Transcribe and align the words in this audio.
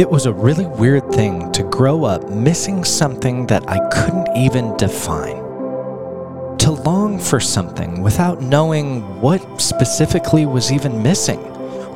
It 0.00 0.08
was 0.08 0.24
a 0.24 0.32
really 0.32 0.64
weird 0.64 1.12
thing 1.12 1.52
to 1.52 1.62
grow 1.62 2.04
up 2.04 2.30
missing 2.30 2.84
something 2.84 3.46
that 3.48 3.68
I 3.68 3.86
couldn't 3.90 4.34
even 4.34 4.74
define. 4.78 5.36
To 6.56 6.70
long 6.86 7.18
for 7.18 7.38
something 7.38 8.00
without 8.00 8.40
knowing 8.40 9.02
what 9.20 9.60
specifically 9.60 10.46
was 10.46 10.72
even 10.72 11.02
missing, 11.02 11.40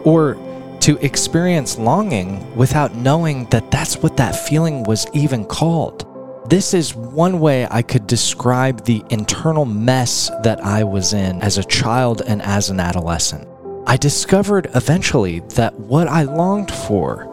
or 0.04 0.36
to 0.80 0.98
experience 1.02 1.78
longing 1.78 2.54
without 2.54 2.94
knowing 2.94 3.46
that 3.46 3.70
that's 3.70 3.96
what 3.96 4.18
that 4.18 4.36
feeling 4.36 4.82
was 4.82 5.06
even 5.14 5.46
called. 5.46 6.04
This 6.50 6.74
is 6.74 6.94
one 6.94 7.40
way 7.40 7.66
I 7.70 7.80
could 7.80 8.06
describe 8.06 8.84
the 8.84 9.02
internal 9.08 9.64
mess 9.64 10.30
that 10.42 10.62
I 10.62 10.84
was 10.84 11.14
in 11.14 11.40
as 11.40 11.56
a 11.56 11.64
child 11.64 12.20
and 12.20 12.42
as 12.42 12.68
an 12.68 12.80
adolescent. 12.80 13.48
I 13.86 13.96
discovered 13.96 14.68
eventually 14.74 15.40
that 15.56 15.72
what 15.72 16.06
I 16.06 16.24
longed 16.24 16.70
for 16.70 17.30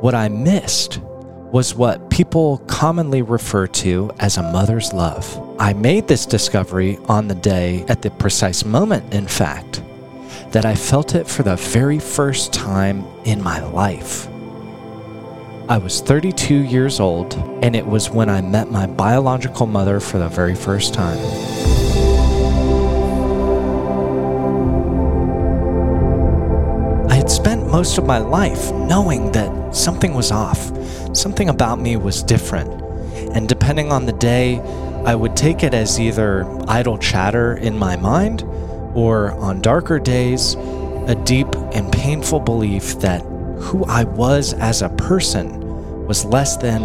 what 0.00 0.14
I 0.14 0.28
missed 0.28 1.00
was 1.52 1.74
what 1.74 2.10
people 2.10 2.58
commonly 2.66 3.22
refer 3.22 3.66
to 3.66 4.10
as 4.18 4.36
a 4.36 4.42
mother's 4.42 4.92
love. 4.92 5.56
I 5.58 5.72
made 5.72 6.06
this 6.06 6.26
discovery 6.26 6.98
on 7.08 7.28
the 7.28 7.34
day, 7.34 7.84
at 7.88 8.02
the 8.02 8.10
precise 8.10 8.64
moment, 8.64 9.14
in 9.14 9.26
fact, 9.26 9.82
that 10.50 10.66
I 10.66 10.74
felt 10.74 11.14
it 11.14 11.26
for 11.26 11.44
the 11.44 11.56
very 11.56 11.98
first 11.98 12.52
time 12.52 13.06
in 13.24 13.42
my 13.42 13.60
life. 13.60 14.28
I 15.68 15.78
was 15.78 16.00
32 16.00 16.54
years 16.54 17.00
old, 17.00 17.34
and 17.62 17.74
it 17.74 17.86
was 17.86 18.10
when 18.10 18.28
I 18.28 18.40
met 18.40 18.70
my 18.70 18.86
biological 18.86 19.66
mother 19.66 19.98
for 19.98 20.18
the 20.18 20.28
very 20.28 20.54
first 20.54 20.94
time. 20.94 21.85
Most 27.76 27.98
of 27.98 28.06
my 28.06 28.16
life 28.16 28.72
knowing 28.72 29.30
that 29.32 29.76
something 29.76 30.14
was 30.14 30.32
off, 30.32 30.58
something 31.14 31.50
about 31.50 31.78
me 31.78 31.94
was 31.94 32.22
different. 32.22 32.70
And 33.34 33.46
depending 33.46 33.92
on 33.92 34.06
the 34.06 34.14
day, 34.14 34.60
I 35.04 35.14
would 35.14 35.36
take 35.36 35.62
it 35.62 35.74
as 35.74 36.00
either 36.00 36.46
idle 36.70 36.96
chatter 36.96 37.54
in 37.58 37.78
my 37.78 37.94
mind, 37.96 38.44
or 38.94 39.32
on 39.32 39.60
darker 39.60 39.98
days, 39.98 40.54
a 41.06 41.14
deep 41.26 41.54
and 41.74 41.92
painful 41.92 42.40
belief 42.40 42.98
that 43.00 43.20
who 43.60 43.84
I 43.84 44.04
was 44.04 44.54
as 44.54 44.80
a 44.80 44.88
person 44.88 46.06
was 46.06 46.24
less 46.24 46.56
than, 46.56 46.80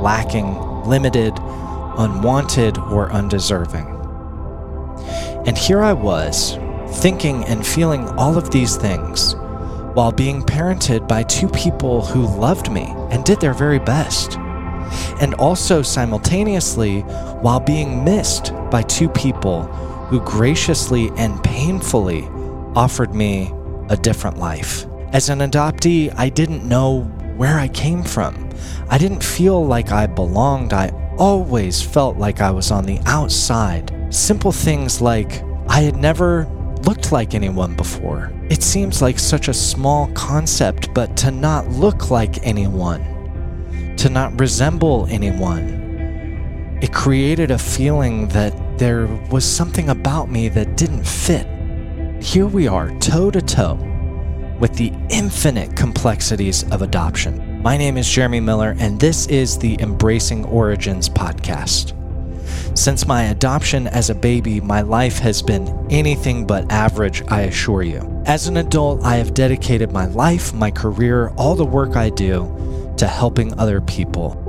lacking, 0.00 0.54
limited, 0.86 1.34
unwanted, 1.98 2.78
or 2.78 3.10
undeserving. 3.10 3.88
And 5.44 5.58
here 5.58 5.82
I 5.82 5.92
was, 5.92 6.56
thinking 7.02 7.44
and 7.46 7.66
feeling 7.66 8.06
all 8.10 8.38
of 8.38 8.52
these 8.52 8.76
things 8.76 9.34
while 9.96 10.12
being 10.12 10.42
parented 10.42 11.08
by 11.08 11.22
two 11.22 11.48
people 11.48 12.04
who 12.04 12.26
loved 12.38 12.70
me 12.70 12.82
and 13.10 13.24
did 13.24 13.40
their 13.40 13.54
very 13.54 13.78
best. 13.78 14.36
And 15.22 15.32
also 15.36 15.80
simultaneously, 15.80 17.00
while 17.40 17.60
being 17.60 18.04
missed 18.04 18.52
by 18.70 18.82
two 18.82 19.08
people 19.08 19.62
who 20.08 20.20
graciously 20.20 21.10
and 21.16 21.42
painfully 21.42 22.24
offered 22.74 23.14
me 23.14 23.50
a 23.88 23.96
different 23.96 24.36
life. 24.36 24.84
As 25.14 25.30
an 25.30 25.38
adoptee, 25.38 26.12
I 26.14 26.28
didn't 26.28 26.68
know 26.68 27.04
where 27.38 27.58
I 27.58 27.68
came 27.68 28.02
from. 28.02 28.50
I 28.90 28.98
didn't 28.98 29.24
feel 29.24 29.64
like 29.64 29.92
I 29.92 30.06
belonged. 30.06 30.74
I 30.74 30.90
always 31.18 31.80
felt 31.80 32.18
like 32.18 32.42
I 32.42 32.50
was 32.50 32.70
on 32.70 32.84
the 32.84 33.00
outside. 33.06 33.96
Simple 34.10 34.52
things 34.52 35.00
like 35.00 35.42
I 35.68 35.80
had 35.80 35.96
never 35.96 36.44
looked 36.86 37.10
like 37.10 37.34
anyone 37.34 37.74
before. 37.74 38.32
It 38.48 38.62
seems 38.62 39.02
like 39.02 39.18
such 39.18 39.48
a 39.48 39.54
small 39.54 40.06
concept, 40.12 40.94
but 40.94 41.16
to 41.18 41.30
not 41.32 41.68
look 41.68 42.10
like 42.10 42.46
anyone, 42.46 43.94
to 43.96 44.08
not 44.08 44.38
resemble 44.38 45.06
anyone, 45.10 46.78
it 46.80 46.92
created 46.92 47.50
a 47.50 47.58
feeling 47.58 48.28
that 48.28 48.78
there 48.78 49.06
was 49.30 49.44
something 49.44 49.88
about 49.88 50.30
me 50.30 50.48
that 50.50 50.76
didn't 50.76 51.06
fit. 51.06 51.46
Here 52.22 52.46
we 52.46 52.68
are, 52.68 52.90
toe 52.98 53.30
to 53.30 53.42
toe, 53.42 53.78
with 54.60 54.74
the 54.74 54.92
infinite 55.10 55.74
complexities 55.74 56.70
of 56.70 56.82
adoption. 56.82 57.62
My 57.62 57.76
name 57.76 57.96
is 57.96 58.08
Jeremy 58.08 58.40
Miller, 58.40 58.76
and 58.78 59.00
this 59.00 59.26
is 59.26 59.58
the 59.58 59.76
Embracing 59.80 60.44
Origins 60.44 61.08
podcast. 61.08 61.94
Since 62.86 63.08
my 63.08 63.24
adoption 63.24 63.88
as 63.88 64.10
a 64.10 64.14
baby, 64.14 64.60
my 64.60 64.80
life 64.80 65.18
has 65.18 65.42
been 65.42 65.88
anything 65.90 66.46
but 66.46 66.70
average, 66.70 67.20
I 67.26 67.40
assure 67.40 67.82
you. 67.82 68.22
As 68.26 68.46
an 68.46 68.58
adult, 68.58 69.02
I 69.02 69.16
have 69.16 69.34
dedicated 69.34 69.90
my 69.90 70.06
life, 70.06 70.54
my 70.54 70.70
career, 70.70 71.30
all 71.30 71.56
the 71.56 71.64
work 71.64 71.96
I 71.96 72.10
do 72.10 72.94
to 72.98 73.08
helping 73.08 73.58
other 73.58 73.80
people. 73.80 74.40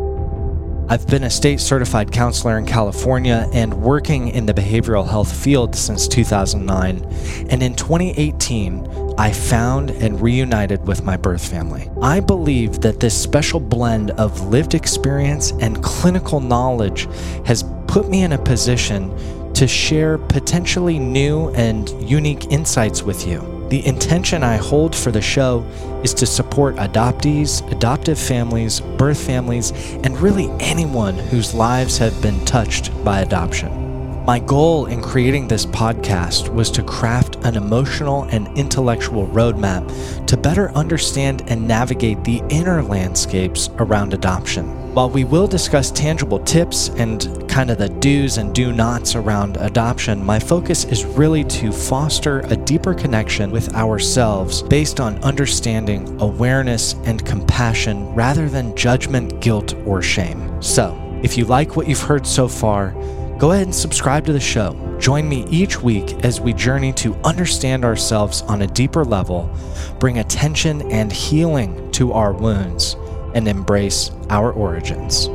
I've 0.87 1.07
been 1.07 1.23
a 1.23 1.31
state 1.31 1.59
certified 1.59 2.11
counselor 2.11 2.59
in 2.59 2.67
California 2.67 3.49
and 3.53 3.73
working 3.73 4.27
in 4.27 4.45
the 4.45 4.53
behavioral 4.53 5.09
health 5.09 5.35
field 5.35 5.75
since 5.75 6.07
2009. 6.07 7.03
And 7.49 7.63
in 7.63 7.73
2018, 7.73 9.15
I 9.17 9.31
found 9.31 9.89
and 9.89 10.21
reunited 10.21 10.87
with 10.87 11.03
my 11.03 11.17
birth 11.17 11.43
family. 11.43 11.89
I 12.03 12.19
believe 12.19 12.81
that 12.81 12.99
this 12.99 13.19
special 13.19 13.59
blend 13.59 14.11
of 14.11 14.49
lived 14.49 14.75
experience 14.75 15.53
and 15.53 15.81
clinical 15.83 16.39
knowledge 16.39 17.07
has 17.47 17.63
put 17.97 18.09
me 18.09 18.21
in 18.21 18.33
a 18.33 18.37
position 18.37 19.11
to 19.55 19.67
share 19.67 20.19
potentially 20.19 20.99
new 20.99 21.49
and 21.55 21.89
unique 22.07 22.51
insights 22.51 23.01
with 23.01 23.25
you. 23.25 23.39
The 23.69 23.83
intention 23.87 24.43
I 24.43 24.57
hold 24.57 24.95
for 24.95 25.09
the 25.09 25.19
show 25.19 25.65
is 26.03 26.13
to 26.13 26.27
support 26.27 26.75
adoptees, 26.75 27.67
adoptive 27.71 28.19
families, 28.19 28.81
birth 28.81 29.19
families, 29.19 29.71
and 30.03 30.15
really 30.19 30.47
anyone 30.59 31.15
whose 31.15 31.55
lives 31.55 31.97
have 31.97 32.21
been 32.21 32.39
touched 32.45 32.93
by 33.03 33.21
adoption. 33.21 34.23
My 34.25 34.37
goal 34.37 34.85
in 34.85 35.01
creating 35.01 35.47
this 35.47 35.65
podcast 35.65 36.53
was 36.53 36.69
to 36.71 36.83
craft 36.83 37.37
an 37.45 37.55
emotional 37.55 38.25
and 38.25 38.47
intellectual 38.55 39.25
roadmap 39.29 40.27
to 40.27 40.37
better 40.37 40.69
understand 40.73 41.41
and 41.47 41.67
navigate 41.67 42.23
the 42.23 42.43
inner 42.49 42.83
landscapes 42.83 43.71
around 43.79 44.13
adoption. 44.13 44.86
While 44.97 45.11
we 45.11 45.25
will 45.25 45.45
discuss 45.45 45.91
tangible 45.91 46.39
tips 46.39 46.89
and 46.89 47.47
kind 47.47 47.69
of 47.69 47.77
the 47.77 47.87
do's 47.87 48.39
and 48.39 48.51
do 48.51 48.73
nots 48.73 49.13
around 49.13 49.57
adoption, 49.57 50.25
my 50.25 50.39
focus 50.39 50.85
is 50.85 51.05
really 51.05 51.43
to 51.43 51.71
foster 51.71 52.39
a 52.39 52.55
deeper 52.55 52.95
connection 52.95 53.51
with 53.51 53.75
ourselves 53.75 54.63
based 54.63 54.99
on 54.99 55.23
understanding, 55.23 56.19
awareness, 56.19 56.93
and 57.05 57.23
compassion 57.23 58.11
rather 58.15 58.49
than 58.49 58.75
judgment, 58.75 59.39
guilt, 59.39 59.75
or 59.85 60.01
shame. 60.01 60.59
So, 60.63 60.99
if 61.21 61.37
you 61.37 61.45
like 61.45 61.75
what 61.75 61.87
you've 61.87 62.01
heard 62.01 62.25
so 62.25 62.47
far, 62.47 62.95
Go 63.37 63.51
ahead 63.51 63.67
and 63.67 63.75
subscribe 63.75 64.25
to 64.25 64.33
the 64.33 64.39
show. 64.39 64.73
Join 64.99 65.29
me 65.29 65.45
each 65.51 65.79
week 65.79 66.25
as 66.25 66.41
we 66.41 66.53
journey 66.53 66.91
to 66.93 67.13
understand 67.17 67.85
ourselves 67.85 68.41
on 68.41 68.63
a 68.63 68.67
deeper 68.67 69.05
level, 69.05 69.55
bring 69.99 70.17
attention 70.17 70.91
and 70.91 71.11
healing 71.11 71.91
to 71.91 72.13
our 72.13 72.33
wounds, 72.33 72.95
and 73.33 73.47
embrace 73.47 74.11
our 74.29 74.51
origins. 74.51 75.29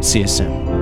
See 0.00 0.20
you 0.20 0.28
soon. 0.28 0.77